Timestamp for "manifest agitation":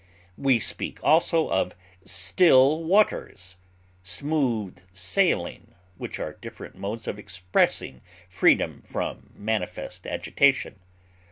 9.35-10.79